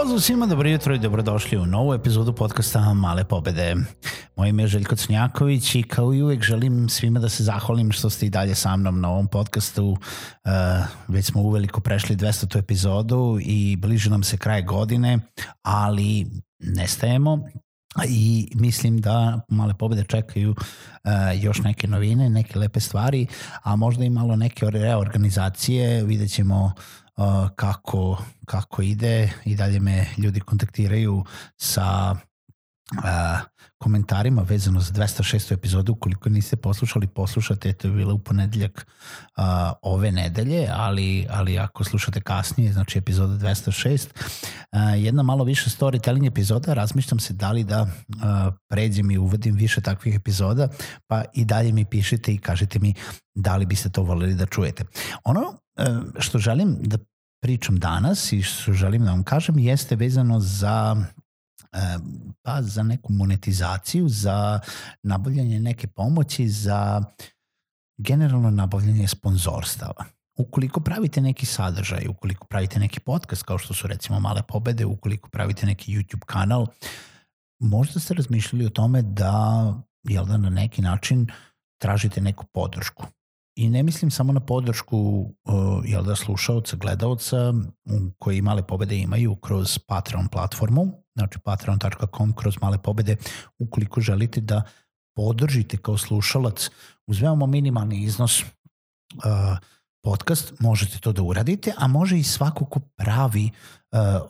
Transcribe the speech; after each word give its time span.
Pozdrav 0.00 0.20
svima, 0.20 0.46
dobro 0.46 0.68
jutro 0.68 0.94
i 0.94 0.98
dobrodošli 0.98 1.58
u 1.58 1.66
novu 1.66 1.94
epizodu 1.94 2.32
podcasta 2.32 2.94
Male 2.94 3.24
pobede. 3.24 3.76
Moje 4.36 4.50
ime 4.50 4.62
je 4.62 4.66
Željko 4.66 4.96
Cnjaković 4.96 5.74
i 5.74 5.82
kao 5.82 6.14
i 6.14 6.22
uvek 6.22 6.42
želim 6.42 6.88
svima 6.88 7.20
da 7.20 7.28
se 7.28 7.44
zahvalim 7.44 7.92
što 7.92 8.10
ste 8.10 8.26
i 8.26 8.30
dalje 8.30 8.54
sa 8.54 8.76
mnom 8.76 9.00
na 9.00 9.10
ovom 9.10 9.28
podcastu. 9.28 9.86
Uh, 9.88 9.98
već 11.08 11.26
smo 11.26 11.42
uveliko 11.42 11.80
prešli 11.80 12.16
200. 12.16 12.58
epizodu 12.58 13.38
i 13.40 13.76
bliže 13.76 14.10
nam 14.10 14.22
se 14.22 14.36
kraj 14.36 14.62
godine, 14.62 15.18
ali 15.62 16.26
nestajemo 16.58 17.44
i 18.08 18.48
mislim 18.54 19.00
da 19.00 19.40
male 19.48 19.74
pobede 19.74 20.04
čekaju 20.04 20.50
uh, 20.50 21.10
još 21.42 21.58
neke 21.58 21.88
novine, 21.88 22.30
neke 22.30 22.58
lepe 22.58 22.80
stvari, 22.80 23.26
a 23.62 23.76
možda 23.76 24.04
i 24.04 24.10
malo 24.10 24.36
neke 24.36 24.70
reorganizacije, 24.70 26.04
vidjet 26.04 26.30
ćemo 26.30 26.72
kako, 27.56 28.22
kako 28.46 28.82
ide 28.82 29.32
i 29.44 29.56
dalje 29.56 29.80
me 29.80 30.06
ljudi 30.18 30.40
kontaktiraju 30.40 31.24
sa 31.56 32.16
uh, 32.96 33.40
komentarima 33.78 34.42
vezano 34.42 34.80
za 34.80 34.92
206. 34.92 35.52
epizodu. 35.52 35.92
Ukoliko 35.92 36.28
niste 36.28 36.56
poslušali, 36.56 37.06
poslušate, 37.06 37.72
to 37.72 37.88
je 37.88 37.94
bilo 37.94 38.14
u 38.14 38.18
ponedeljak 38.18 38.86
uh, 39.36 39.44
ove 39.82 40.12
nedelje, 40.12 40.68
ali, 40.72 41.26
ali 41.30 41.58
ako 41.58 41.84
slušate 41.84 42.20
kasnije, 42.20 42.72
znači 42.72 42.98
epizoda 42.98 43.46
206, 43.46 44.08
uh, 44.08 45.02
jedna 45.04 45.22
malo 45.22 45.44
više 45.44 45.70
storytelling 45.70 46.26
epizoda, 46.26 46.74
razmišljam 46.74 47.20
se 47.20 47.32
da 47.32 47.52
li 47.52 47.64
da 47.64 47.86
pređem 48.68 49.10
i 49.10 49.18
uvodim 49.18 49.54
više 49.54 49.80
takvih 49.80 50.14
epizoda, 50.14 50.68
pa 51.06 51.24
i 51.34 51.44
dalje 51.44 51.72
mi 51.72 51.84
pišite 51.84 52.32
i 52.32 52.38
kažite 52.38 52.78
mi 52.78 52.94
da 53.34 53.56
li 53.56 53.66
biste 53.66 53.88
to 53.88 54.02
voleli 54.02 54.34
da 54.34 54.46
čujete. 54.46 54.84
Ono 55.24 55.40
uh, 55.40 55.86
što 56.18 56.38
želim 56.38 56.76
da 56.80 56.98
pričam 57.42 57.78
danas 57.78 58.32
i 58.32 58.42
što 58.42 58.72
želim 58.72 59.04
da 59.04 59.10
vam 59.10 59.22
kažem 59.24 59.58
jeste 59.58 59.96
vezano 59.96 60.40
za 60.40 60.96
pa 62.42 62.62
za 62.62 62.82
neku 62.82 63.12
monetizaciju, 63.12 64.08
za 64.08 64.60
nabavljanje 65.02 65.60
neke 65.60 65.86
pomoći, 65.86 66.48
za 66.48 67.02
generalno 67.98 68.50
nabavljanje 68.50 69.08
sponzorstava. 69.08 70.04
Ukoliko 70.38 70.80
pravite 70.80 71.20
neki 71.20 71.46
sadržaj, 71.46 72.06
ukoliko 72.08 72.46
pravite 72.46 72.78
neki 72.78 73.00
podcast 73.00 73.42
kao 73.42 73.58
što 73.58 73.74
su 73.74 73.86
recimo 73.86 74.20
Male 74.20 74.42
pobede, 74.48 74.84
ukoliko 74.84 75.28
pravite 75.28 75.66
neki 75.66 75.92
YouTube 75.92 76.24
kanal, 76.26 76.66
možda 77.58 78.00
ste 78.00 78.14
razmišljali 78.14 78.66
o 78.66 78.70
tome 78.70 79.02
da, 79.02 79.74
jel 80.02 80.24
da 80.26 80.36
na 80.36 80.50
neki 80.50 80.82
način 80.82 81.26
tražite 81.78 82.20
neku 82.20 82.46
podršku. 82.46 83.06
I 83.56 83.68
ne 83.68 83.82
mislim 83.82 84.10
samo 84.10 84.32
na 84.32 84.40
podršku 84.40 85.30
jel 85.84 86.02
da 86.02 86.16
slušaoca, 86.16 86.76
gledaoca 86.76 87.52
koji 88.18 88.42
male 88.42 88.66
pobede 88.66 88.98
imaju 88.98 89.36
kroz 89.36 89.78
Patreon 89.78 90.28
platformu, 90.28 90.92
znači 91.14 91.38
patreon.com 91.38 92.32
kroz 92.32 92.54
male 92.62 92.78
pobede, 92.78 93.16
ukoliko 93.58 94.00
želite 94.00 94.40
da 94.40 94.62
podržite 95.16 95.76
kao 95.76 95.98
slušalac 95.98 96.70
uz 97.06 97.20
veoma 97.20 97.46
minimalni 97.46 98.02
iznos 98.02 98.42
uh, 98.42 99.58
podcast, 100.02 100.52
možete 100.60 100.98
to 100.98 101.12
da 101.12 101.22
uradite, 101.22 101.72
a 101.78 101.86
može 101.86 102.18
i 102.18 102.22
svako 102.22 102.64
ko 102.64 102.80
pravi 102.80 103.50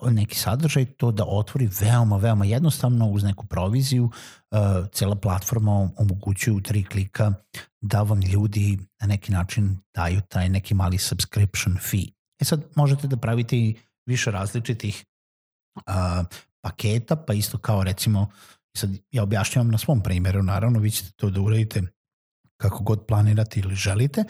uh, 0.01 0.11
neki 0.11 0.35
sadržaj 0.35 0.85
to 0.85 1.11
da 1.11 1.25
otvori 1.25 1.69
veoma, 1.81 2.17
veoma 2.17 2.45
jednostavno 2.45 3.07
uz 3.07 3.23
neku 3.23 3.45
proviziju. 3.45 4.03
Uh, 4.51 4.59
cela 4.91 5.15
platforma 5.15 5.89
omogućuje 5.97 6.53
u 6.53 6.61
tri 6.61 6.83
klika 6.83 7.33
da 7.81 8.01
vam 8.01 8.21
ljudi 8.21 8.77
na 9.01 9.07
neki 9.07 9.31
način 9.31 9.77
daju 9.95 10.21
taj 10.21 10.49
neki 10.49 10.73
mali 10.73 10.97
subscription 10.97 11.77
fee. 11.77 12.05
E 12.41 12.45
sad 12.45 12.63
možete 12.75 13.07
da 13.07 13.17
pravite 13.17 13.57
i 13.57 13.75
više 14.05 14.31
različitih 14.31 15.05
uh, 15.75 15.83
paketa, 16.61 17.15
pa 17.15 17.33
isto 17.33 17.57
kao 17.57 17.83
recimo, 17.83 18.29
sad 18.77 18.89
ja 19.11 19.23
objašnjavam 19.23 19.71
na 19.71 19.77
svom 19.77 20.01
primjeru, 20.01 20.43
naravno 20.43 20.79
vi 20.79 20.91
ćete 20.91 21.11
to 21.15 21.29
da 21.29 21.41
uradite 21.41 21.81
kako 22.57 22.83
god 22.83 23.05
planirate 23.07 23.59
ili 23.59 23.75
želite, 23.75 24.23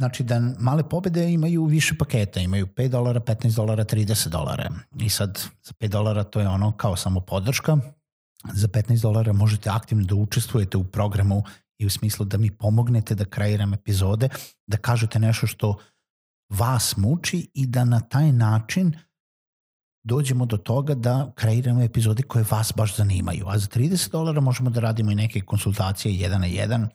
Znači 0.00 0.22
da 0.24 0.40
male 0.58 0.88
pobede 0.88 1.32
imaju 1.32 1.64
više 1.64 1.98
paketa, 1.98 2.40
imaju 2.40 2.66
5 2.66 2.88
dolara, 2.88 3.20
15 3.20 3.56
dolara, 3.56 3.84
30 3.84 4.28
dolara. 4.28 4.70
I 5.00 5.10
sad 5.10 5.38
za 5.62 5.72
5 5.72 5.88
dolara 5.88 6.24
to 6.24 6.40
je 6.40 6.48
ono 6.48 6.72
kao 6.72 6.96
samo 6.96 7.20
podrška, 7.20 7.78
za 8.52 8.68
15 8.68 9.02
dolara 9.02 9.32
možete 9.32 9.70
aktivno 9.70 10.04
da 10.04 10.14
učestvujete 10.14 10.76
u 10.76 10.84
programu 10.84 11.44
i 11.80 11.86
u 11.86 11.90
smislu 11.90 12.24
da 12.24 12.38
mi 12.38 12.50
pomognete 12.50 13.14
da 13.14 13.24
kreiram 13.24 13.74
epizode, 13.74 14.28
da 14.66 14.76
kažete 14.76 15.18
nešto 15.18 15.46
što 15.46 15.78
vas 16.48 16.96
muči 16.96 17.50
i 17.54 17.66
da 17.66 17.84
na 17.84 18.00
taj 18.00 18.32
način 18.32 18.92
dođemo 20.04 20.46
do 20.46 20.56
toga 20.56 20.94
da 20.94 21.32
kreiramo 21.34 21.82
epizode 21.82 22.22
koje 22.22 22.44
vas 22.50 22.72
baš 22.76 22.96
zanimaju. 22.96 23.44
A 23.48 23.58
za 23.58 23.66
30 23.66 24.10
dolara 24.10 24.40
možemo 24.40 24.70
da 24.70 24.80
radimo 24.80 25.10
i 25.10 25.14
neke 25.14 25.40
konsultacije 25.40 26.14
jedan 26.14 26.40
na 26.40 26.46
jedan 26.46 26.88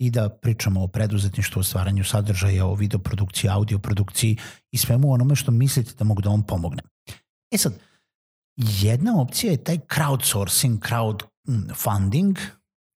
i 0.00 0.10
da 0.10 0.28
pričamo 0.28 0.82
o 0.82 0.88
preduzetništvu, 0.88 1.60
o 1.60 1.62
stvaranju 1.62 2.04
sadržaja, 2.04 2.66
o 2.66 2.74
videoprodukciji, 2.74 3.50
audioprodukciji 3.50 4.36
i 4.72 4.78
svemu 4.78 5.12
onome 5.12 5.36
što 5.36 5.50
mislite 5.50 5.94
da 5.98 6.04
mogu 6.04 6.22
da 6.22 6.30
vam 6.30 6.42
pomogne. 6.42 6.82
E 7.50 7.58
sad, 7.58 7.72
jedna 8.56 9.20
opcija 9.20 9.52
je 9.52 9.64
taj 9.64 9.78
crowdsourcing, 9.78 10.78
crowdfunding, 10.78 12.38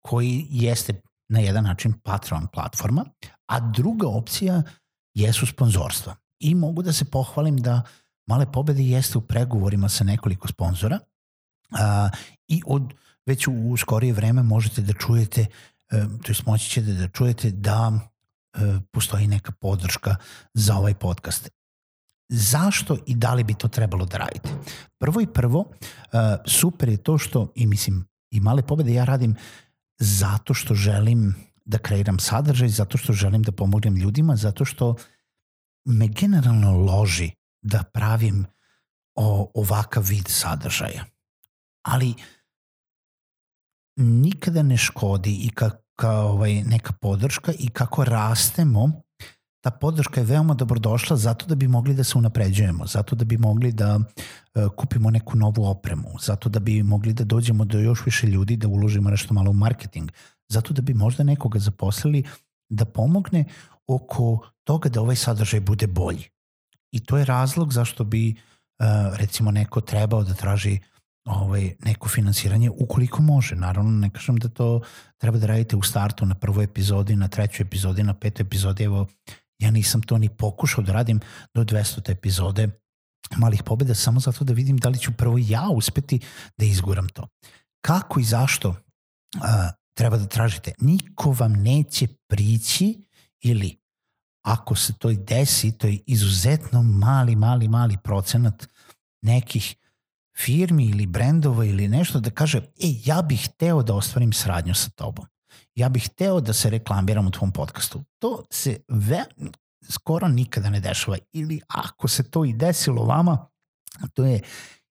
koji 0.01 0.47
jeste 0.49 1.01
na 1.31 1.39
jedan 1.39 1.63
način 1.63 1.93
Patreon 2.03 2.47
platforma, 2.47 3.05
a 3.47 3.59
druga 3.59 4.07
opcija 4.07 4.63
jesu 5.13 5.45
sponzorstva. 5.45 6.15
I 6.39 6.55
mogu 6.55 6.81
da 6.81 6.93
se 6.93 7.05
pohvalim 7.05 7.57
da 7.57 7.81
Male 8.27 8.51
pobede 8.51 8.83
jeste 8.83 9.17
u 9.17 9.21
pregovorima 9.21 9.89
sa 9.89 10.03
nekoliko 10.03 10.47
sponzora 10.47 10.99
a, 11.71 12.09
i 12.47 12.61
od 12.65 12.93
već 13.25 13.47
u, 13.47 13.51
u 13.53 13.77
skorije 13.77 14.13
vreme 14.13 14.43
možete 14.43 14.81
da 14.81 14.93
čujete 14.93 15.45
to 15.91 16.31
je 16.31 16.35
moći 16.45 16.69
ćete 16.69 16.93
da 16.93 17.07
čujete 17.07 17.51
da 17.51 17.91
e, 17.91 18.59
postoji 18.91 19.27
neka 19.27 19.51
podrška 19.51 20.15
za 20.53 20.75
ovaj 20.75 20.93
podcast. 20.93 21.49
Zašto 22.29 22.97
i 23.05 23.15
da 23.15 23.33
li 23.33 23.43
bi 23.43 23.53
to 23.53 23.67
trebalo 23.67 24.05
da 24.05 24.17
radite? 24.17 24.49
Prvo 24.99 25.21
i 25.21 25.27
prvo, 25.27 25.71
e, 25.71 26.17
super 26.45 26.89
je 26.89 26.97
to 26.97 27.17
što, 27.17 27.51
i 27.55 27.67
mislim, 27.67 28.05
i 28.31 28.39
male 28.39 28.61
pobede 28.61 28.93
ja 28.93 29.05
radim 29.05 29.35
zato 30.01 30.53
što 30.53 30.75
želim 30.75 31.35
da 31.65 31.77
kreiram 31.77 32.19
sadržaj, 32.19 32.67
zato 32.67 32.97
što 32.97 33.13
želim 33.13 33.43
da 33.43 33.51
pomognem 33.51 33.95
ljudima, 33.95 34.35
zato 34.35 34.65
što 34.65 34.95
me 35.85 36.07
generalno 36.07 36.71
loži 36.71 37.31
da 37.61 37.83
pravim 37.93 38.45
o, 39.15 39.51
ovakav 39.53 40.03
vid 40.03 40.27
sadržaja. 40.27 41.05
Ali 41.81 42.13
nikada 43.95 44.63
ne 44.63 44.77
škodi 44.77 45.39
i 45.43 45.49
ka, 45.49 45.69
kao 45.95 46.29
ovaj, 46.29 46.63
neka 46.63 46.93
podrška 46.93 47.53
i 47.59 47.69
kako 47.69 48.03
rastemo, 48.03 49.01
ta 49.61 49.71
podrška 49.71 50.21
je 50.21 50.25
veoma 50.25 50.53
dobrodošla 50.53 51.17
zato 51.17 51.45
da 51.45 51.55
bi 51.55 51.67
mogli 51.67 51.93
da 51.93 52.03
se 52.03 52.17
unapređujemo, 52.17 52.87
zato 52.87 53.15
da 53.15 53.25
bi 53.25 53.37
mogli 53.37 53.71
da 53.71 53.95
uh, 53.95 54.67
kupimo 54.75 55.09
neku 55.11 55.37
novu 55.37 55.65
opremu, 55.65 56.09
zato 56.21 56.49
da 56.49 56.59
bi 56.59 56.83
mogli 56.83 57.13
da 57.13 57.23
dođemo 57.23 57.65
do 57.65 57.79
još 57.79 58.05
više 58.05 58.27
ljudi, 58.27 58.57
da 58.57 58.67
uložimo 58.67 59.09
nešto 59.09 59.33
malo 59.33 59.51
u 59.51 59.53
marketing, 59.53 60.11
zato 60.49 60.73
da 60.73 60.81
bi 60.81 60.93
možda 60.93 61.23
nekoga 61.23 61.59
zaposlili 61.59 62.23
da 62.69 62.85
pomogne 62.85 63.45
oko 63.87 64.47
toga 64.63 64.89
da 64.89 65.01
ovaj 65.01 65.15
sadržaj 65.15 65.59
bude 65.59 65.87
bolji. 65.87 66.23
I 66.91 66.99
to 66.99 67.17
je 67.17 67.25
razlog 67.25 67.73
zašto 67.73 68.03
bi 68.03 68.35
uh, 68.35 69.17
recimo 69.17 69.51
neko 69.51 69.81
trebao 69.81 70.23
da 70.23 70.33
traži 70.33 70.79
ovaj, 71.25 71.75
neko 71.85 72.09
finansiranje 72.09 72.69
ukoliko 72.69 73.21
može. 73.21 73.55
Naravno, 73.55 73.91
ne 73.91 74.09
kažem 74.09 74.35
da 74.35 74.49
to 74.49 74.81
treba 75.17 75.37
da 75.37 75.47
radite 75.47 75.75
u 75.75 75.83
startu 75.83 76.25
na 76.25 76.35
prvoj 76.35 76.63
epizodi, 76.63 77.15
na 77.15 77.27
trećoj 77.27 77.63
epizodi, 77.63 78.03
na 78.03 78.13
petoj 78.13 78.43
epizodi. 78.43 78.83
Evo, 78.83 79.07
Ja 79.61 79.71
nisam 79.71 80.01
to 80.01 80.17
ni 80.17 80.29
pokušao 80.29 80.83
da 80.83 80.93
radim 80.93 81.19
do 81.53 81.63
200. 81.63 82.11
epizode 82.11 82.69
malih 83.37 83.63
pobjeda 83.63 83.95
samo 83.95 84.19
zato 84.19 84.43
da 84.43 84.53
vidim 84.53 84.77
da 84.77 84.89
li 84.89 84.99
ću 84.99 85.11
prvo 85.17 85.37
ja 85.39 85.67
uspeti 85.69 86.19
da 86.57 86.65
izguram 86.65 87.09
to. 87.09 87.27
Kako 87.81 88.19
i 88.19 88.23
zašto 88.23 88.69
uh, 88.69 88.75
treba 89.93 90.17
da 90.17 90.27
tražite? 90.27 90.73
Niko 90.79 91.31
vam 91.31 91.53
neće 91.53 92.07
prići 92.27 93.05
ili 93.41 93.81
ako 94.45 94.75
se 94.75 94.93
to 94.93 95.09
i 95.09 95.17
desi, 95.17 95.77
to 95.77 95.87
je 95.87 95.99
izuzetno 96.07 96.83
mali, 96.83 97.35
mali, 97.35 97.67
mali 97.67 97.97
procenat 98.03 98.67
nekih 99.21 99.75
firmi 100.37 100.85
ili 100.85 101.05
brendova 101.05 101.65
ili 101.65 101.87
nešto 101.87 102.19
da 102.19 102.29
kaže, 102.29 102.57
e, 102.57 102.63
ja 103.05 103.21
bih 103.21 103.49
hteo 103.49 103.83
da 103.83 103.93
ostvarim 103.93 104.33
sradnju 104.33 104.75
sa 104.75 104.89
tobom. 104.89 105.25
Ja 105.75 105.89
bih 105.89 106.09
hteo 106.09 106.41
da 106.41 106.53
se 106.53 106.69
reklamiram 106.69 107.27
u 107.27 107.31
tvom 107.31 107.51
podcastu. 107.51 108.03
To 108.19 108.43
se 108.51 108.79
ve, 108.87 109.25
skoro 109.89 110.27
nikada 110.27 110.69
ne 110.69 110.79
dešava. 110.79 111.17
Ili 111.33 111.61
ako 111.67 112.07
se 112.07 112.23
to 112.23 112.45
i 112.45 112.53
desilo 112.53 113.05
vama, 113.05 113.47
to 114.13 114.25
je 114.25 114.41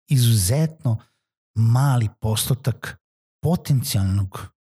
izuzetno 0.07 0.97
mali 1.55 2.09
postotak 2.19 2.97
potencijalnog 3.41 4.57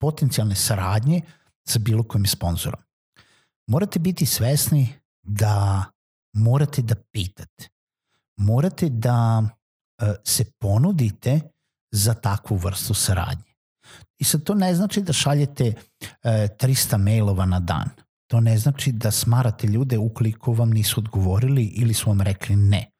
potencijalne 0.00 0.56
saradnje 0.56 1.22
sa 1.68 1.78
bilo 1.78 2.02
kojim 2.02 2.26
sponzorom. 2.26 2.80
Morate 3.66 3.98
biti 3.98 4.26
svesni 4.26 4.94
da 5.22 5.84
morate 6.32 6.82
da 6.82 6.94
pitate. 6.94 7.68
Morate 8.36 8.88
da 8.88 9.42
e, 9.98 10.14
se 10.24 10.44
ponudite 10.58 11.40
za 11.92 12.14
takvu 12.14 12.56
vrstu 12.56 12.94
saradnje. 12.94 13.49
I 14.20 14.24
sad 14.24 14.42
to 14.42 14.54
ne 14.54 14.74
znači 14.74 15.02
da 15.02 15.12
šaljete 15.12 15.74
300 16.24 16.94
e, 16.94 16.98
mailova 16.98 17.46
na 17.46 17.60
dan. 17.60 17.88
To 18.30 18.40
ne 18.40 18.58
znači 18.58 18.92
da 18.92 19.10
smarate 19.10 19.66
ljude 19.66 19.98
ukoliko 19.98 20.52
vam 20.52 20.70
nisu 20.70 21.00
odgovorili 21.00 21.64
ili 21.64 21.94
su 21.94 22.10
vam 22.10 22.20
rekli 22.20 22.56
ne. 22.56 22.90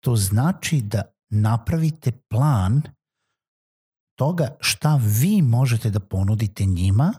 To 0.00 0.16
znači 0.16 0.80
da 0.80 1.02
napravite 1.30 2.12
plan 2.12 2.82
toga 4.18 4.56
šta 4.60 5.00
vi 5.02 5.42
možete 5.42 5.90
da 5.90 6.00
ponudite 6.00 6.64
njima 6.64 7.12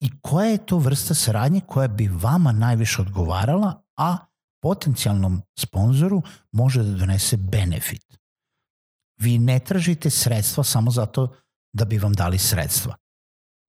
i 0.00 0.10
koja 0.20 0.48
je 0.48 0.66
to 0.66 0.78
vrsta 0.78 1.14
saradnje 1.14 1.60
koja 1.60 1.88
bi 1.88 2.08
vama 2.08 2.52
najviše 2.52 3.02
odgovarala, 3.02 3.82
a 3.96 4.16
potencijalnom 4.62 5.42
sponzoru 5.58 6.22
može 6.52 6.82
da 6.82 6.98
donese 6.98 7.36
benefit. 7.36 8.18
Vi 9.20 9.38
ne 9.38 9.58
tražite 9.58 10.10
sredstva 10.10 10.64
samo 10.64 10.90
zato 10.90 11.34
da 11.78 11.84
bi 11.84 11.98
vam 11.98 12.12
dali 12.12 12.38
sredstva. 12.38 12.96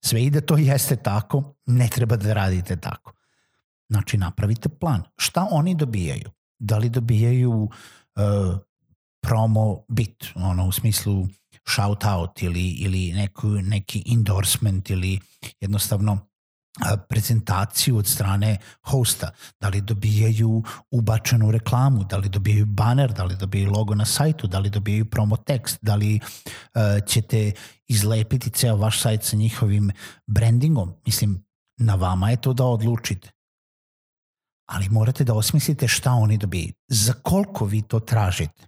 Sve 0.04 0.24
i 0.24 0.30
da 0.30 0.40
to 0.40 0.56
jeste 0.56 0.96
tako, 0.96 1.54
ne 1.66 1.88
treba 1.88 2.16
da 2.16 2.32
radite 2.32 2.76
tako. 2.76 3.12
Znači, 3.88 4.18
napravite 4.18 4.68
plan. 4.68 5.02
Šta 5.16 5.48
oni 5.50 5.74
dobijaju? 5.74 6.30
Da 6.58 6.78
li 6.78 6.88
dobijaju 6.88 7.52
uh, 7.52 8.58
promo 9.20 9.84
bit, 9.88 10.24
ono, 10.34 10.66
u 10.66 10.72
smislu 10.72 11.28
shout 11.68 12.04
out 12.04 12.42
ili, 12.42 12.68
ili 12.68 13.12
neku, 13.12 13.48
neki 13.48 14.04
endorsement 14.12 14.90
ili 14.90 15.20
jednostavno 15.60 16.29
prezentaciju 17.08 17.96
od 17.96 18.06
strane 18.06 18.58
hosta, 18.82 19.30
da 19.60 19.68
li 19.68 19.80
dobijaju 19.80 20.62
ubačenu 20.90 21.50
reklamu, 21.50 22.04
da 22.04 22.16
li 22.16 22.28
dobijaju 22.28 22.66
baner, 22.66 23.12
da 23.12 23.24
li 23.24 23.36
dobijaju 23.36 23.70
logo 23.70 23.94
na 23.94 24.04
sajtu, 24.04 24.46
da 24.46 24.58
li 24.58 24.70
dobijaju 24.70 25.10
promo 25.10 25.36
tekst, 25.36 25.78
da 25.82 25.94
li 25.94 26.20
uh, 26.20 26.80
ćete 27.06 27.52
izlepiti 27.88 28.50
ceo 28.50 28.76
vaš 28.76 29.00
sajt 29.00 29.24
sa 29.24 29.36
njihovim 29.36 29.90
brandingom. 30.26 30.94
Mislim, 31.06 31.44
na 31.76 31.94
vama 31.94 32.30
je 32.30 32.40
to 32.40 32.52
da 32.52 32.64
odlučite. 32.64 33.30
Ali 34.68 34.88
morate 34.88 35.24
da 35.24 35.34
osmislite 35.34 35.88
šta 35.88 36.12
oni 36.12 36.38
dobijaju. 36.38 36.72
Za 36.88 37.12
koliko 37.12 37.64
vi 37.64 37.82
to 37.82 38.00
tražite? 38.00 38.66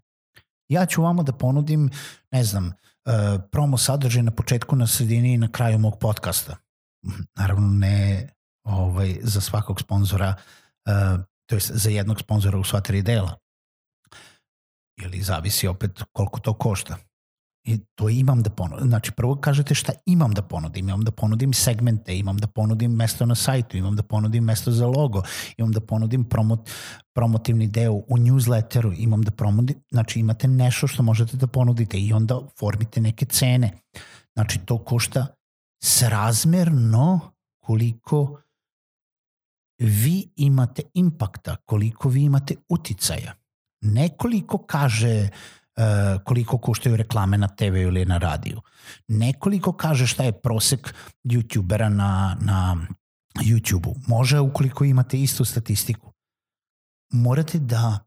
Ja 0.69 0.87
ću 0.87 1.03
vama 1.03 1.23
da 1.23 1.33
ponudim, 1.33 1.91
ne 2.31 2.45
znam, 2.45 2.67
uh, 2.67 2.73
promo 3.53 3.79
sadržaj 3.79 4.23
na 4.23 4.31
početku, 4.31 4.77
na 4.77 4.87
sredini 4.87 5.33
i 5.33 5.39
na 5.39 5.49
kraju 5.49 5.79
mog 5.79 5.99
podcasta 5.99 6.57
naravno 7.37 7.69
ne 7.69 8.29
ovaj, 8.65 9.19
za 9.23 9.41
svakog 9.41 9.81
sponzora, 9.81 10.35
uh, 10.87 11.25
to 11.47 11.57
je 11.57 11.61
za 11.61 11.91
jednog 11.91 12.21
sponzora 12.21 12.59
u 12.59 12.65
sva 12.65 12.81
tri 12.81 13.03
dela. 13.03 13.39
Ili 15.03 15.23
zavisi 15.23 15.67
opet 15.69 16.03
koliko 16.13 16.41
to 16.41 16.55
košta. 16.55 16.97
I 17.65 17.79
to 17.95 18.09
imam 18.09 18.43
da 18.43 18.51
ponudim. 18.51 18.89
Znači, 18.89 19.13
prvo 19.13 19.37
kažete 19.37 19.75
šta 19.75 19.93
imam 20.07 20.31
da 20.31 20.43
ponudim. 20.43 20.89
Imam 20.89 21.01
da 21.01 21.11
ponudim 21.11 21.53
segmente, 21.53 22.19
imam 22.19 22.37
da 22.37 22.47
ponudim 22.47 22.93
mesto 22.93 23.27
na 23.27 23.35
sajtu, 23.35 23.77
imam 23.77 23.97
da 23.97 24.03
ponudim 24.03 24.45
mesto 24.45 24.71
za 24.71 24.87
logo, 24.87 25.23
imam 25.57 25.73
da 25.73 25.81
ponudim 25.81 26.25
promot, 26.25 26.71
promotivni 27.15 27.67
deo 27.67 27.93
u 27.93 28.19
newsletteru, 28.19 28.95
imam 28.99 29.23
da 29.23 29.31
ponudim, 29.31 29.77
znači 29.91 30.21
imate 30.21 30.49
nešto 30.49 30.87
što 30.87 31.03
možete 31.03 31.37
da 31.37 31.47
ponudite 31.47 31.99
i 31.99 32.13
onda 32.13 32.41
formite 32.59 33.01
neke 33.01 33.27
cene. 33.27 33.71
Znači, 34.35 34.59
to 34.59 34.85
košta 34.85 35.27
srazmerno 35.83 37.21
koliko 37.61 38.43
vi 39.79 40.33
imate 40.37 40.83
impakta, 40.95 41.57
koliko 41.57 42.09
vi 42.09 42.23
imate 42.23 42.57
uticaja. 42.69 43.35
Nekoliko 43.81 44.59
kaže 44.67 45.29
uh, 45.29 46.23
koliko 46.25 46.59
koštaju 46.59 46.97
reklame 46.97 47.39
na 47.39 47.49
TV 47.49 47.77
ili 47.77 48.05
na 48.05 48.19
radiju. 48.19 48.61
Nekoliko 49.09 49.73
kaže 49.73 50.07
šta 50.07 50.25
je 50.25 50.41
prosek 50.41 50.95
youtubera 51.25 51.89
na, 51.89 52.37
na 52.41 52.87
YouTube-u. 53.41 53.95
Može 54.07 54.41
ukoliko 54.41 54.85
imate 54.85 55.21
istu 55.21 55.45
statistiku. 55.45 56.13
Morate 57.13 57.59
da 57.59 57.99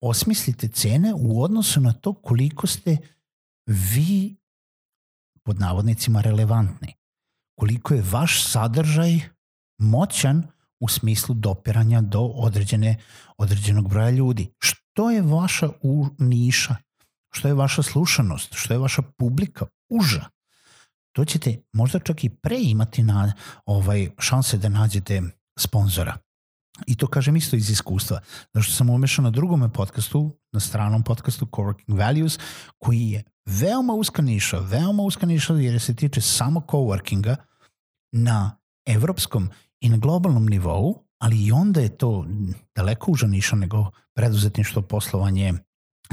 osmislite 0.00 0.68
cene 0.68 1.14
u 1.14 1.42
odnosu 1.42 1.80
na 1.80 1.92
to 1.92 2.14
koliko 2.14 2.66
ste 2.66 2.96
vi 3.66 4.39
pod 5.44 5.60
navodnicima 5.60 6.20
relevantni. 6.20 6.94
Koliko 7.58 7.94
je 7.94 8.04
vaš 8.10 8.44
sadržaj 8.46 9.20
moćan 9.78 10.46
u 10.80 10.88
smislu 10.88 11.34
dopiranja 11.34 12.00
do 12.00 12.20
određene, 12.20 12.96
određenog 13.38 13.88
broja 13.88 14.10
ljudi. 14.10 14.52
Što 14.58 15.10
je 15.10 15.22
vaša 15.22 15.68
u, 15.82 16.06
niša? 16.18 16.76
Što 17.32 17.48
je 17.48 17.54
vaša 17.54 17.82
slušanost? 17.82 18.54
Što 18.54 18.74
je 18.74 18.78
vaša 18.78 19.02
publika 19.18 19.66
uža? 19.88 20.24
To 21.12 21.24
ćete 21.24 21.62
možda 21.72 21.98
čak 21.98 22.24
i 22.24 22.28
pre 22.28 22.56
imati 22.60 23.02
na 23.02 23.32
ovaj 23.66 24.10
šanse 24.18 24.58
da 24.58 24.68
nađete 24.68 25.22
sponzora. 25.58 26.18
I 26.86 26.94
to 26.96 27.06
kažem 27.06 27.36
isto 27.36 27.56
iz 27.56 27.70
iskustva, 27.70 28.20
zato 28.54 28.62
što 28.62 28.72
sam 28.72 28.90
umešao 28.90 29.22
na 29.22 29.30
drugome 29.30 29.72
podcastu, 29.72 30.36
na 30.52 30.60
stranom 30.60 31.02
podcastu 31.02 31.46
Coworking 31.46 31.98
Values, 31.98 32.38
koji 32.78 33.10
je 33.10 33.22
veoma 33.46 33.92
uska 33.92 34.22
niša, 34.22 34.58
veoma 34.58 35.02
uska 35.02 35.26
niša 35.26 35.54
jer 35.54 35.80
se 35.80 35.94
tiče 35.96 36.20
samo 36.20 36.60
coworkinga 36.60 37.36
na 38.12 38.56
evropskom 38.86 39.50
i 39.80 39.88
na 39.88 39.96
globalnom 39.96 40.46
nivou, 40.46 41.04
ali 41.18 41.44
i 41.44 41.52
onda 41.52 41.80
je 41.80 41.96
to 41.98 42.26
daleko 42.74 43.10
uža 43.12 43.26
niša 43.26 43.56
nego 43.56 43.90
preduzetništvo, 44.14 44.82
poslovanje, 44.82 45.54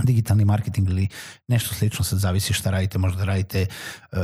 digitalni 0.04 0.46
marketing 0.46 0.90
ili 0.90 1.08
nešto 1.48 1.76
slično, 1.76 2.06
sad 2.06 2.20
zavisi 2.20 2.54
šta 2.54 2.72
radite, 2.72 2.98
možda 2.98 3.26
radite, 3.26 3.62
e, 3.62 3.68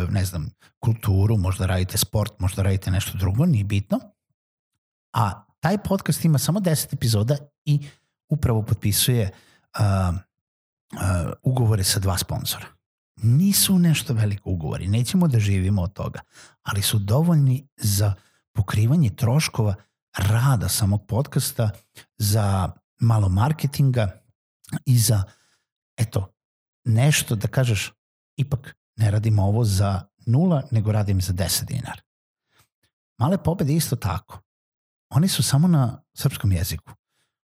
ne 0.10 0.26
znam, 0.26 0.50
kulturu, 0.80 1.38
možda 1.38 1.66
radite 1.66 1.98
sport, 1.98 2.40
možda 2.40 2.64
radite 2.64 2.92
nešto 2.92 3.18
drugo, 3.18 3.46
nije 3.46 3.64
bitno. 3.64 4.00
A 5.14 5.46
taj 5.64 5.78
podcast 5.78 6.26
ima 6.26 6.40
samo 6.40 6.60
10 6.60 6.94
epizoda 6.94 7.38
i 7.66 7.80
upravo 8.30 8.62
potpisuje 8.62 9.32
uh, 9.80 10.16
uh, 10.16 11.32
ugovore 11.44 11.84
sa 11.84 12.00
dva 12.00 12.18
sponzora 12.18 12.66
nisu 13.24 13.80
nešto 13.80 14.14
veliko 14.14 14.50
ugovori, 14.50 14.88
nećemo 14.88 15.28
da 15.28 15.40
živimo 15.40 15.82
od 15.82 15.94
toga, 15.94 16.20
ali 16.64 16.82
su 16.82 17.00
dovoljni 17.00 17.68
za 17.78 18.14
pokrivanje 18.54 19.10
troškova 19.10 19.76
rada 20.18 20.70
samog 20.70 21.08
podcasta, 21.08 21.70
za 22.18 22.72
malo 23.00 23.30
marketinga 23.30 24.12
i 24.86 24.98
za, 24.98 25.24
eto, 25.98 26.34
nešto 26.86 27.36
da 27.36 27.48
kažeš, 27.48 27.94
ipak 28.38 28.76
ne 28.96 29.12
radim 29.12 29.40
ovo 29.40 29.64
za 29.64 30.02
nula, 30.26 30.64
nego 30.72 30.92
radim 30.92 31.22
za 31.22 31.34
10 31.34 31.66
dinara. 31.66 32.02
Male 33.18 33.44
pobede 33.44 33.74
isto 33.74 33.96
tako. 33.96 34.40
Oni 35.16 35.28
su 35.28 35.44
samo 35.44 35.68
na 35.68 36.04
srpskom 36.14 36.52
jeziku. 36.52 36.92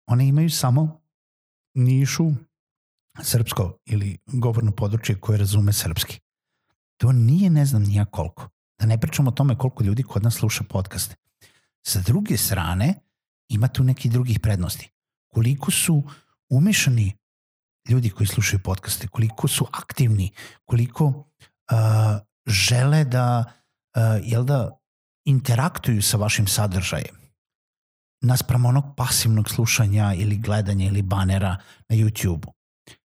One 0.06 0.28
imaju 0.28 0.50
samo 0.50 1.02
nišu 1.74 2.32
srpsko 3.22 3.78
ili 3.86 4.18
govorno 4.28 4.72
područje 4.72 5.20
koje 5.20 5.38
razume 5.38 5.74
srpski. 5.74 6.20
To 6.98 7.12
nije 7.12 7.50
ne 7.50 7.66
znam 7.66 7.84
nija 7.84 8.06
koliko. 8.06 8.50
Da 8.80 8.86
ne 8.86 9.00
pričamo 9.00 9.30
o 9.30 9.34
tome 9.34 9.58
koliko 9.58 9.84
ljudi 9.84 10.04
kod 10.04 10.24
nas 10.24 10.36
sluša 10.36 10.64
podcaste. 10.64 11.16
Sa 11.82 12.00
druge 12.00 12.38
strane, 12.38 12.94
ima 13.50 13.68
tu 13.68 13.84
neki 13.84 14.10
drugih 14.10 14.40
prednosti. 14.40 14.90
Koliko 15.28 15.72
su 15.72 16.04
umešani 16.50 17.18
ljudi 17.90 18.10
koji 18.10 18.28
slušaju 18.28 18.60
podcaste, 18.64 19.08
koliko 19.08 19.48
su 19.48 19.68
aktivni, 19.74 20.32
koliko 20.66 21.06
uh, 21.06 21.26
žele 22.46 23.04
da, 23.06 23.44
uh, 23.96 24.02
jel 24.24 24.44
da, 24.44 24.80
interaktuju 25.26 26.02
sa 26.02 26.18
vašim 26.18 26.48
sadržajem. 26.48 27.23
Naspram 28.24 28.66
onog 28.66 28.84
pasivnog 28.98 29.50
slušanja 29.50 30.14
ili 30.14 30.38
gledanja 30.38 30.86
ili 30.86 31.02
banera 31.02 31.58
na 31.90 31.96
YouTube-u. 31.96 32.54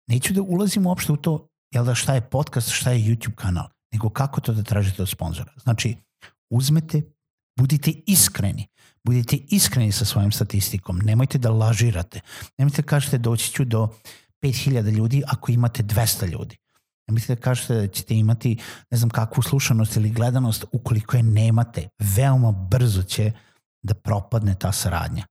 Neću 0.07 0.33
da 0.33 0.41
ulazim 0.41 0.85
uopšte 0.85 1.11
u 1.11 1.17
to 1.17 1.47
jel 1.73 1.85
da 1.85 1.95
šta 1.95 2.13
je 2.13 2.29
podcast, 2.29 2.69
šta 2.71 2.91
je 2.91 2.99
YouTube 2.99 3.35
kanal, 3.35 3.67
nego 3.93 4.09
kako 4.09 4.41
to 4.41 4.53
da 4.53 4.63
tražite 4.63 5.01
od 5.01 5.09
sponzora. 5.09 5.53
Znači, 5.63 5.95
uzmete, 6.49 7.01
budite 7.59 7.91
iskreni, 8.07 8.67
budite 9.03 9.35
iskreni 9.35 9.91
sa 9.91 10.05
svojim 10.05 10.31
statistikom, 10.31 10.97
nemojte 10.97 11.37
da 11.37 11.51
lažirate, 11.51 12.19
nemojte 12.57 12.81
da 12.81 12.87
kažete 12.87 13.17
doći 13.17 13.51
ću 13.51 13.65
do 13.65 13.89
5000 14.43 14.91
ljudi 14.91 15.23
ako 15.27 15.51
imate 15.51 15.83
200 15.83 16.31
ljudi. 16.31 16.57
Nemojte 17.07 17.35
da 17.35 17.41
kažete 17.41 17.73
da 17.73 17.87
ćete 17.87 18.15
imati 18.15 18.57
ne 18.91 18.97
znam 18.97 19.09
kakvu 19.09 19.43
slušanost 19.43 19.95
ili 19.95 20.09
gledanost 20.09 20.65
ukoliko 20.71 21.17
je 21.17 21.23
nemate. 21.23 21.87
Veoma 21.99 22.51
brzo 22.51 23.03
će 23.03 23.31
da 23.83 23.93
propadne 23.93 24.55
ta 24.59 24.71
saradnja. 24.71 25.25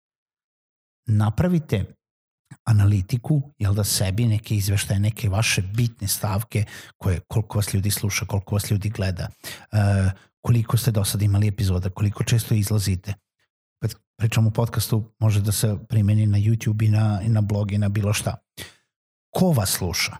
Napravite 1.07 1.85
analitiku, 2.65 3.43
jel 3.59 3.75
da 3.75 3.85
sebi 3.85 4.27
neke 4.27 4.57
izveštaje, 4.57 5.01
neke 5.01 5.29
vaše 5.29 5.63
bitne 5.63 6.09
stavke 6.09 6.65
koje 6.99 7.21
koliko 7.29 7.59
vas 7.59 7.75
ljudi 7.75 7.91
sluša, 7.91 8.27
koliko 8.27 8.55
vas 8.55 8.71
ljudi 8.71 8.91
gleda, 8.91 9.29
uh, 9.73 10.13
koliko 10.41 10.77
ste 10.77 10.91
do 10.91 11.05
sada 11.05 11.25
imali 11.25 11.49
epizoda, 11.49 11.91
koliko 11.91 12.25
često 12.25 12.55
izlazite. 12.55 13.15
Kad 13.83 13.95
pričamo 14.19 14.49
o 14.49 14.53
podcastu, 14.53 15.13
može 15.19 15.41
da 15.41 15.53
se 15.53 15.77
primeni 15.89 16.27
na 16.27 16.39
YouTube 16.39 16.87
i 16.87 16.89
na, 16.89 17.21
i 17.23 17.29
na 17.29 17.41
blog 17.41 17.73
i 17.73 17.79
na 17.79 17.89
bilo 17.89 18.13
šta. 18.13 18.37
Ko 19.31 19.53
vas 19.53 19.71
sluša? 19.71 20.17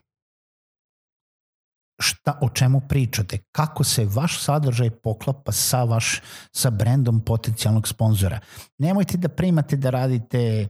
Šta, 2.01 2.39
o 2.43 2.49
čemu 2.49 2.81
pričate, 2.89 3.39
kako 3.53 3.85
se 3.85 4.05
vaš 4.05 4.43
sadržaj 4.45 4.91
poklapa 4.91 5.53
sa 5.53 5.85
vaš 5.85 6.21
sa 6.53 6.71
brendom 6.71 7.25
potencijalnog 7.25 7.89
sponzora. 7.89 8.41
Nemojte 8.79 9.19
da 9.19 9.29
primate 9.29 9.77
da 9.77 9.91
radite 9.91 10.69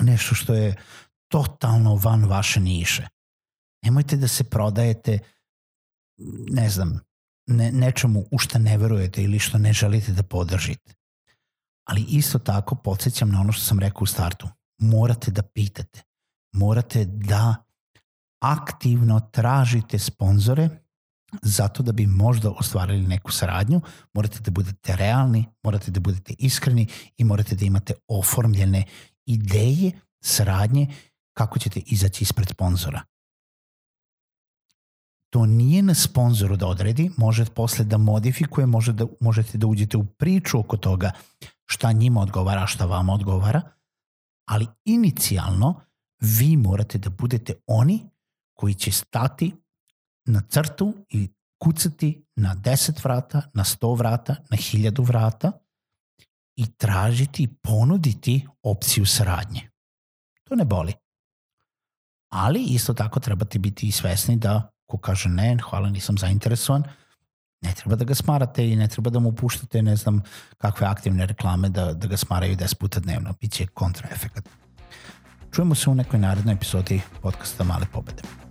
nešto 0.00 0.34
što 0.34 0.54
je 0.54 0.76
totalno 1.28 1.96
van 1.96 2.24
vaše 2.24 2.60
niše. 2.60 3.08
Nemojte 3.84 4.16
da 4.16 4.28
se 4.28 4.44
prodajete 4.44 5.18
ne 6.50 6.70
znam, 6.70 7.00
ne, 7.46 7.72
nečemu 7.72 8.24
u 8.30 8.38
šta 8.38 8.58
ne 8.58 8.78
verujete 8.78 9.22
ili 9.22 9.38
što 9.38 9.58
ne 9.58 9.72
želite 9.72 10.12
da 10.12 10.22
podržite. 10.22 10.94
Ali 11.88 12.02
isto 12.02 12.38
tako 12.38 12.74
podsjećam 12.74 13.28
na 13.28 13.40
ono 13.40 13.52
što 13.52 13.64
sam 13.64 13.78
rekao 13.78 14.02
u 14.02 14.06
startu. 14.06 14.48
Morate 14.78 15.30
da 15.30 15.42
pitate. 15.42 16.02
Morate 16.52 17.04
da 17.04 17.64
aktivno 18.42 19.20
tražite 19.20 19.98
sponzore 19.98 20.68
zato 21.42 21.82
da 21.82 21.92
bi 21.92 22.06
možda 22.06 22.50
ostvarili 22.50 23.06
neku 23.06 23.32
saradnju, 23.32 23.80
morate 24.14 24.40
da 24.40 24.50
budete 24.50 24.96
realni, 24.96 25.44
morate 25.62 25.90
da 25.90 26.00
budete 26.00 26.34
iskreni 26.38 26.86
i 27.16 27.24
morate 27.24 27.54
da 27.54 27.64
imate 27.64 27.94
oformljene 28.08 28.84
ideje 29.26 29.92
saradnje 30.24 30.86
kako 31.36 31.58
ćete 31.58 31.80
izaći 31.80 32.24
ispred 32.24 32.48
sponzora. 32.48 33.02
To 35.30 35.46
nije 35.46 35.82
na 35.82 35.94
sponzoru 35.94 36.56
da 36.56 36.66
odredi, 36.66 37.10
može 37.16 37.44
posle 37.44 37.84
da 37.84 37.98
modifikuje, 37.98 38.66
može 38.66 38.92
da, 38.92 39.06
možete 39.20 39.58
da 39.58 39.66
uđete 39.66 39.96
u 39.96 40.04
priču 40.04 40.58
oko 40.58 40.76
toga 40.76 41.10
šta 41.66 41.92
njima 41.92 42.20
odgovara, 42.20 42.66
šta 42.66 42.84
vama 42.84 43.12
odgovara, 43.12 43.62
ali 44.48 44.66
inicijalno 44.84 45.80
vi 46.20 46.56
morate 46.56 46.98
da 46.98 47.10
budete 47.10 47.54
oni 47.66 48.11
koji 48.62 48.74
će 48.74 48.92
stati 48.92 49.54
na 50.24 50.40
crtu 50.48 50.94
i 51.08 51.28
kucati 51.58 52.26
na 52.36 52.56
10 52.56 53.04
vrata, 53.04 53.42
na 53.54 53.64
100 53.64 53.98
vrata, 53.98 54.36
na 54.50 54.56
1000 54.56 55.06
vrata 55.06 55.52
i 56.56 56.66
tražiti 56.66 57.42
i 57.42 57.48
ponuditi 57.48 58.46
opciju 58.62 59.06
saradnje. 59.06 59.70
To 60.44 60.54
ne 60.54 60.64
boli. 60.64 60.92
Ali 62.28 62.62
isto 62.62 62.94
tako 62.94 63.20
trebate 63.20 63.58
biti 63.58 63.86
i 63.86 63.92
svesni 63.92 64.36
da 64.36 64.70
ko 64.86 64.98
kaže 64.98 65.28
ne, 65.28 65.58
hvala, 65.70 65.90
nisam 65.90 66.18
zainteresovan, 66.18 66.84
ne 67.60 67.72
treba 67.74 67.96
da 67.96 68.04
ga 68.04 68.14
smarate 68.14 68.68
i 68.68 68.76
ne 68.76 68.88
treba 68.88 69.10
da 69.10 69.18
mu 69.18 69.32
puštate 69.32 69.82
ne 69.82 69.96
znam 69.96 70.22
kakve 70.58 70.86
aktivne 70.86 71.26
reklame 71.26 71.68
da, 71.68 71.92
da 71.92 72.06
ga 72.06 72.16
smaraju 72.16 72.56
10 72.56 72.74
puta 72.74 73.00
dnevno. 73.00 73.34
Biće 73.40 73.66
kontraefekat. 73.66 74.48
Čujemo 75.52 75.74
se 75.74 75.90
u 75.90 75.94
nekoj 75.94 76.20
narednoj 76.20 76.54
epizodi 76.54 77.00
podcasta 77.22 77.64
Male 77.64 77.86
pobede. 77.92 78.41